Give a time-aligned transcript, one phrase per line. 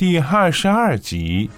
[0.00, 1.50] 第二十二集。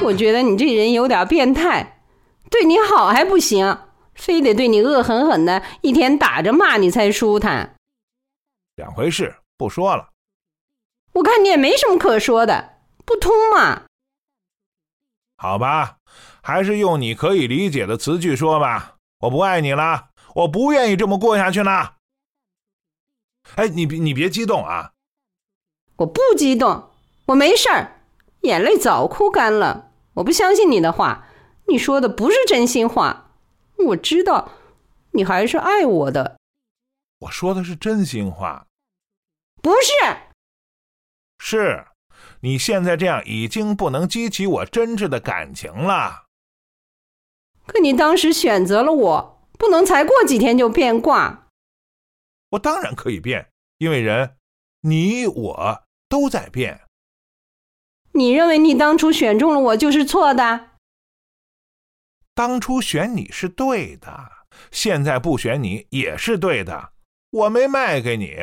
[0.00, 2.00] 我觉得你这人有点变态，
[2.48, 3.76] 对你好还不行，
[4.14, 7.74] 非得对你恶狠狠的，一天打着骂你才舒坦。
[8.76, 10.10] 两回事，不说了。
[11.14, 12.74] 我看你也没什么可说的，
[13.04, 13.82] 不通嘛。
[15.38, 15.96] 好吧，
[16.40, 18.94] 还是用你可以理解的词句说吧。
[19.22, 21.94] 我不爱你了，我不愿意这么过下去了。
[23.56, 24.92] 哎，你别你别激动啊！
[25.96, 26.90] 我不激动，
[27.26, 28.02] 我没事儿，
[28.42, 29.90] 眼泪早哭干了。
[30.14, 31.26] 我不相信你的话，
[31.66, 33.32] 你说的不是真心话。
[33.86, 34.52] 我知道，
[35.12, 36.38] 你还是爱我的。
[37.20, 38.66] 我说的是真心话。
[39.60, 40.16] 不是。
[41.40, 41.86] 是，
[42.40, 46.26] 你现在这样已经不能激起我真挚的感情了。
[47.66, 51.47] 可你当时选择了我，不能才过几天就变卦。
[52.50, 54.36] 我当然可以变，因为人，
[54.80, 56.80] 你我都在变。
[58.12, 60.70] 你认为你当初选中了我就是错的？
[62.34, 64.32] 当初选你是对的，
[64.70, 66.92] 现在不选你也是对的。
[67.30, 68.36] 我没卖给你，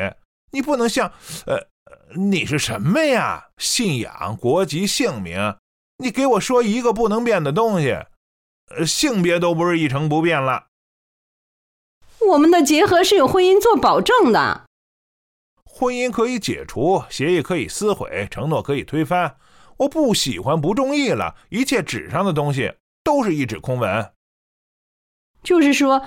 [0.52, 1.12] 你不能像……
[1.46, 1.68] 呃，
[2.14, 3.48] 你是什么呀？
[3.58, 5.56] 信仰、国籍、姓名，
[5.96, 7.90] 你给我说一个不能变的东西，
[8.76, 10.65] 呃，性别都不是一成不变了。
[12.28, 14.66] 我们的结合是有婚姻做保证的，
[15.64, 19.36] 婚姻可以解除，协议可以撕毁，承诺可以推翻。
[19.78, 22.74] 我不喜欢，不中意了，一切纸上的东西
[23.04, 24.12] 都是一纸空文。
[25.42, 26.02] 就是说，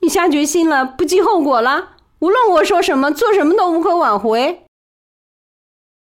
[0.00, 4.64] 你下决心了，不计后果了，无论我说什么，做什么都无可挽回。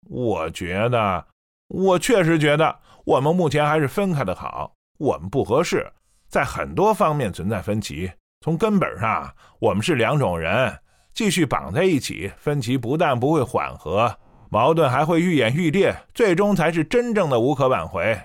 [0.09, 1.27] 我觉得，
[1.67, 4.73] 我确实觉得，我们目前还是分开的好。
[4.97, 5.91] 我们不合适，
[6.27, 8.11] 在很多方面存在分歧。
[8.41, 10.79] 从根本上，我们是两种人，
[11.13, 14.15] 继续绑在一起，分歧不但不会缓和，
[14.49, 18.17] 矛盾还会愈演愈烈，最终才是真正的无可挽回。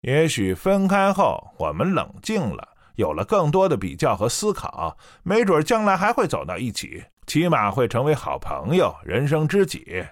[0.00, 10.04] 也许分开后，我们冷静了，有了更多的比较和思考，没准将来还会走到一起，起码会成为好朋友、人生知己。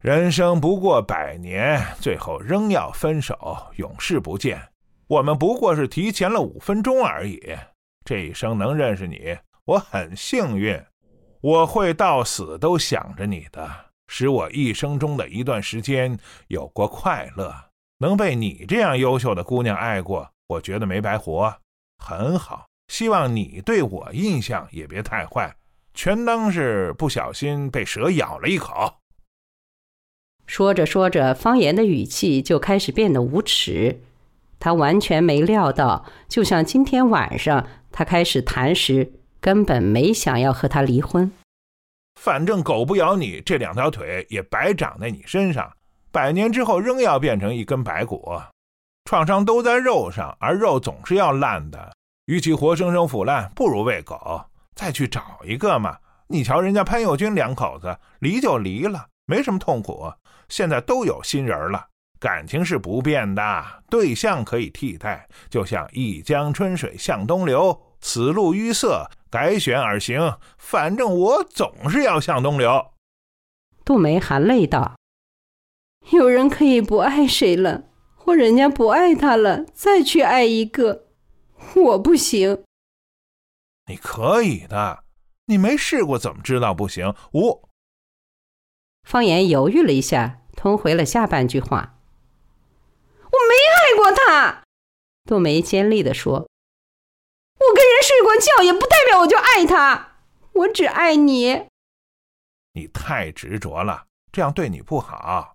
[0.00, 3.36] 人生不过百年，最后仍要分手，
[3.76, 4.60] 永世不见。
[5.06, 7.38] 我们不过是提前了五分钟而已。
[8.04, 10.80] 这一生能认识你，我很幸运。
[11.40, 13.70] 我会到死都想着你的，
[14.06, 16.18] 使我一生中的一段时间
[16.48, 17.52] 有过快乐。
[17.98, 21.56] 能被你这样优秀的姑娘爱过，我觉得没白活，
[21.98, 22.66] 很好。
[22.88, 25.56] 希望你对我印象也别太坏，
[25.94, 28.94] 全当是不小心被蛇咬了一口。
[30.46, 34.02] 说着说着，方言的语气就开始变得无耻。
[34.62, 37.66] 他完全没料到，就像今天晚上。
[37.90, 41.32] 他开始谈时，根本没想要和他离婚。
[42.20, 45.72] 反正狗不咬你，这两条腿也白长在你身上，
[46.12, 48.40] 百年之后仍要变成一根白骨。
[49.04, 51.92] 创伤都在肉上，而肉总是要烂的。
[52.26, 54.44] 与其活生生腐烂，不如喂狗。
[54.76, 55.98] 再去找一个嘛。
[56.28, 60.12] 你瞧人家潘友军两口子，离就离了，没什么痛苦。
[60.48, 61.88] 现在都有新人了。
[62.22, 70.38] 感情是不变的，对象可以替代，就像一江春水向东流，此路淤塞，改选而行。
[70.56, 72.92] 反正我总是要向东流。
[73.84, 74.94] 杜梅含泪道
[76.14, 81.06] ：“有人可以不爱谁了，或人家不爱他了，再去爱一个，
[81.74, 82.62] 我不行。
[83.88, 85.02] 你可以的，
[85.46, 87.12] 你没试过怎么知道不行？
[87.32, 87.68] 我。”
[89.02, 91.98] 方言犹豫了一下，吞回了下半句话。
[95.24, 96.34] 杜梅尖利地说
[97.60, 100.16] ：“我跟人睡过觉，也不代表我就爱他。
[100.52, 101.68] 我只爱你。”
[102.74, 105.54] 你太执着了，这样对你不好。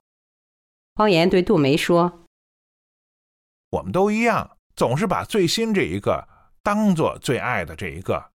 [0.95, 2.25] 方言对杜梅说
[3.71, 6.27] ：“我们都一样，总是把最新这一个
[6.63, 8.31] 当做最爱的这一个，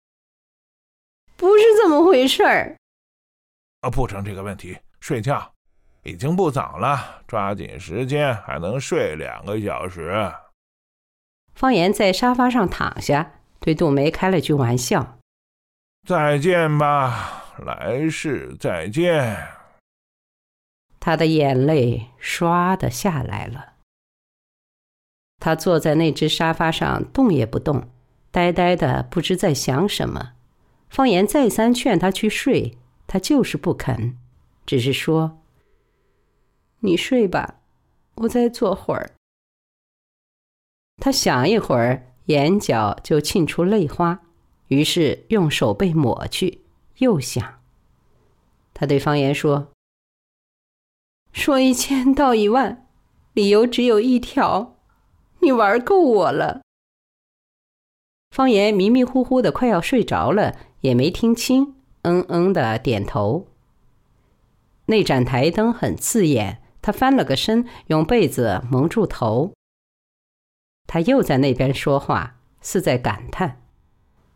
[1.37, 2.77] 不是这么回事儿。”
[3.81, 5.55] 啊，不成这个问题，睡觉。
[6.03, 10.33] 已经不早了，抓紧时间，还能睡两个小时。
[11.55, 15.19] 方言在沙发上躺下，对杜梅开了句玩笑
[16.09, 19.37] ：“再见吧，来世再见。”
[20.99, 23.75] 他的眼泪唰的下来了。
[25.39, 27.91] 他坐在那只沙发上，动也不动，
[28.31, 30.33] 呆呆的，不知在想什么。
[30.89, 34.17] 方言再三劝他去睡，他就是不肯，
[34.65, 35.40] 只是说。
[36.81, 37.61] 你睡吧，
[38.17, 39.13] 我再坐会儿。
[40.97, 44.21] 他想一会儿，眼角就沁出泪花，
[44.69, 46.63] 于是用手背抹去。
[46.99, 47.61] 又想，
[48.75, 49.69] 他对方言说
[51.33, 52.87] ：“说一千道一万，
[53.33, 54.77] 理由只有一条，
[55.41, 56.61] 你玩够我了。”
[58.31, 63.49] 方言迷迷糊糊的，快要睡着了，也没听清，嗯嗯的点头。
[64.87, 69.53] 那盏台灯很刺眼，他翻了个身，用被子蒙住头。
[70.89, 73.63] 他又在那边说话，似在感叹。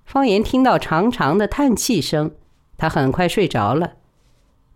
[0.04, 2.36] 方言听到长长的叹气声，
[2.76, 3.96] 他很快睡着了。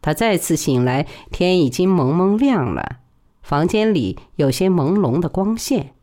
[0.02, 2.98] 他再次醒来，天已经蒙蒙亮了，
[3.42, 5.94] 房间里有些朦胧的光线，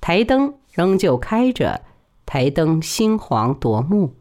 [0.00, 1.84] 台灯仍旧开着，
[2.24, 4.16] 台灯星黄夺目。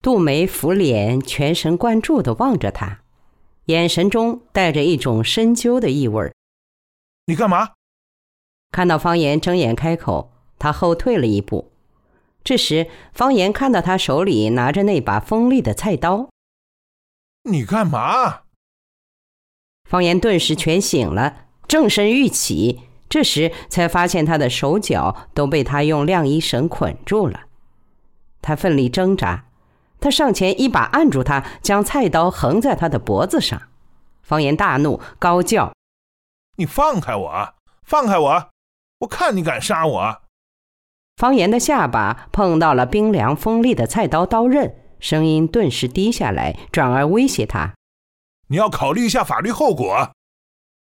[0.00, 3.02] 杜梅扶脸，全神贯注的望着他，
[3.68, 6.32] 眼神中带着一种深究的意味
[7.26, 7.72] 你干嘛？
[8.72, 11.70] 看到方言睁眼开口，他后退了一步。
[12.42, 16.30] 这时，方言看到他手里拿着那把锋利的菜刀。
[17.42, 18.44] 你干嘛？
[19.84, 22.80] 方言顿时全醒了，正身欲起，
[23.10, 27.42] 这时才发现他的手脚都被他用晾衣绳捆住了。
[28.40, 29.47] 他奋力挣扎，
[30.00, 33.60] 他上前一把按住他，将菜刀横在他的脖子上。
[34.22, 35.72] 方言大怒，高叫
[36.56, 37.54] ：“你放开我！
[37.82, 38.50] 放开我！
[39.00, 40.22] 我看你敢杀我！”
[41.16, 47.74] 方言的下巴碰到了冰凉锋利的菜刀刀刃，声音顿时低下来，转而威胁他
[48.48, 50.12] ：“你要考虑一下法律后果。”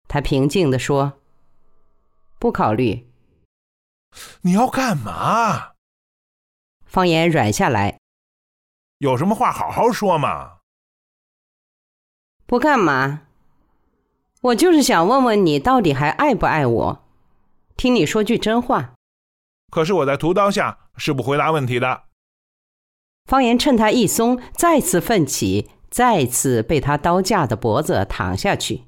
[0.07, 1.13] 他平静地说
[2.39, 3.07] ：“不考虑。
[4.41, 5.71] ”“你要干嘛？”
[6.85, 7.98] 方言软下来
[8.99, 10.59] ：“有什么话好好说嘛。
[12.47, 13.23] ”“不干嘛，
[14.41, 17.05] 我就是想问问你，到底还爱不爱我？
[17.75, 18.93] 听你说句真话。”
[19.71, 22.03] 可是我在屠刀下是不回答问题的。
[23.25, 28.85] 方言趁他一松，再次奋起，再次被他刀架的脖子躺下去。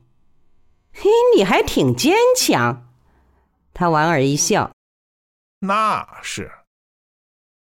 [0.92, 2.90] 嘿，你还挺坚强。
[3.74, 4.72] 他莞尔一笑。
[5.60, 6.52] 那是。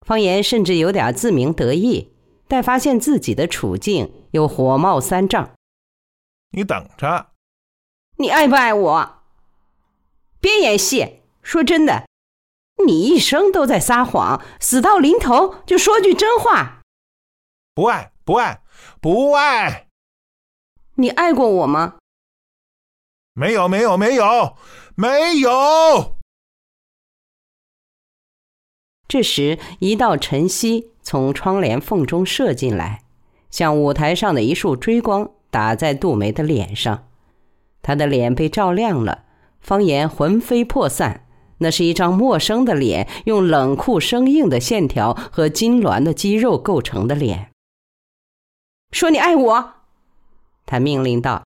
[0.05, 2.16] 方言甚至有点自鸣得意，
[2.47, 5.51] 待发现自己的处境，又火冒三丈。
[6.51, 7.31] 你等着。
[8.17, 9.23] 你爱不爱我？
[10.39, 12.07] 别演戏，说真的。
[12.85, 16.81] 你一生都在撒谎，死到临头就说句真话。
[17.73, 18.61] 不爱，不爱，
[19.01, 19.87] 不爱。
[20.95, 21.97] 你爱过我吗？
[23.33, 24.57] 没有，没有，没有，
[24.95, 26.16] 没有。
[29.07, 33.03] 这时，一道晨曦从窗帘缝中射进来，
[33.49, 37.07] 像舞台上的一束追光，打在杜梅的脸上。
[37.81, 39.23] 她的脸被照亮了，
[39.61, 41.23] 方言魂飞魄散。
[41.59, 47.49] 那是一张陌生的脸，用冷酷生硬的线条和痉挛的肌肉构成的脸。
[48.91, 49.73] 说你爱我，
[50.65, 51.43] 他命令道。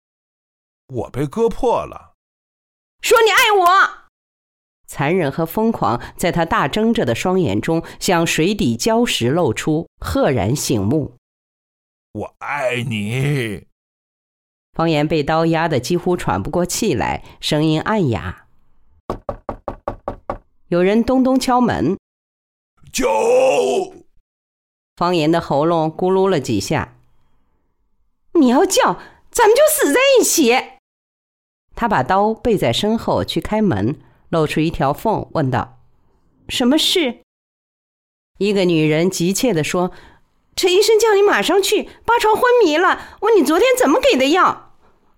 [0.94, 2.14] 我被割破了。
[3.02, 3.97] 说你爱我，
[4.88, 11.14] 残忍和疯狂在他大睁着的双眼中，像水底礁石露出，赫然醒目。
[12.12, 13.66] 我爱你。
[14.72, 18.46] 方言被刀压得几乎喘不过气来，声音暗哑。
[20.68, 21.98] 有人咚咚敲门，
[22.90, 23.06] 救！
[24.96, 26.96] 方言的喉咙咕噜了几下。
[28.32, 28.98] 你要叫，
[29.30, 30.78] 咱们就死在一起。
[31.74, 35.78] 他把刀背在身后去开门，露出一条缝，问道
[36.48, 37.18] ：“什么事？”
[38.38, 39.90] 一个女人急切地说
[40.54, 44.72] ：“陈医生叫你马上去，八床昏迷了，问你昨天怎么给的药。”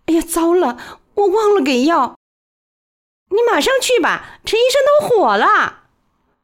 [0.06, 0.78] 哎呀，糟了，
[1.14, 2.16] 我忘了给药。
[3.28, 5.84] 你马上去吧，陈医生都火了。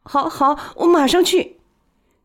[0.03, 1.57] 好好，我马上去。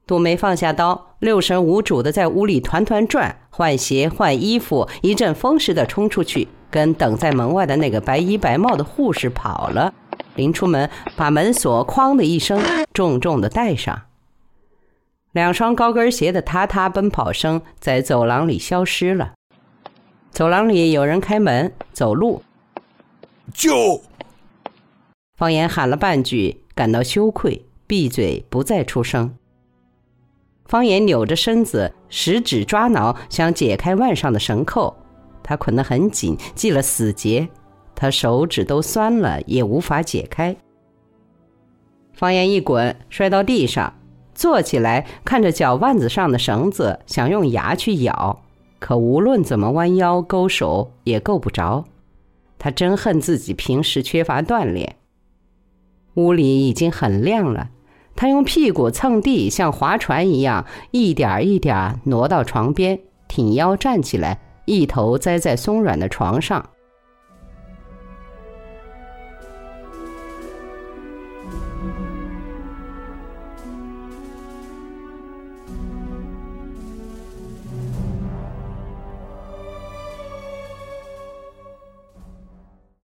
[0.06, 9.94] 杜梅放下刀，六神无主的在屋里团团转，换鞋换衣服，一阵风似的冲出去，跟等在门外的那个白衣白帽的护士跑了。
[10.36, 12.62] 临出门，把门锁“哐”的一声
[12.94, 14.04] 重重的带上。
[15.32, 19.34] 两双高跟鞋的踏踏奔跑声在走廊里消失了。
[20.30, 22.44] 走廊里有人开门走路，
[23.54, 24.02] 救。
[25.38, 29.36] 方言喊了半句，感到羞愧，闭嘴不再出声。
[30.66, 34.96] 方言扭着身子，十指抓挠，想解开腕上的绳扣，
[35.44, 37.50] 他捆得很紧，系了死结，
[38.02, 40.56] 他手指都酸了，也无法解开。
[42.14, 43.94] 方言一滚，摔到地上，
[44.34, 48.42] 坐起来，看着脚腕子上的绳子，想用牙去咬，
[48.80, 51.86] 可无论怎么弯腰勾手，也够不着。
[52.58, 54.96] 他真恨自己平时缺乏锻炼。
[56.16, 57.70] 屋里已经很亮了，
[58.16, 66.68] 他用屁股蹭地，像划船一样，一点一点挪到床边，挺腰站起来，一头栽在松软的床上。